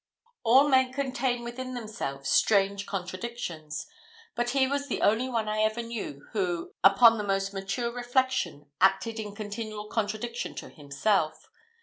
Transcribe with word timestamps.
All 0.41 0.67
men 0.67 0.91
contain 0.91 1.43
within 1.43 1.75
themselves 1.75 2.27
strange 2.27 2.87
contradictions; 2.87 3.85
but 4.33 4.49
he 4.49 4.65
was 4.65 4.87
the 4.87 5.03
only 5.03 5.29
one 5.29 5.47
I 5.47 5.59
ever 5.59 5.83
knew, 5.83 6.27
who, 6.31 6.73
upon 6.83 7.19
the 7.19 7.23
most 7.23 7.53
mature 7.53 7.91
reflection, 7.91 8.65
acted 8.81 9.19
in 9.19 9.35
continual 9.35 9.85
contradiction 9.89 10.55
to 10.55 10.69
himself. 10.69 11.49